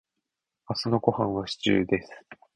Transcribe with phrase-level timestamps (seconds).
[0.67, 2.09] 明日のごはんはシチューです。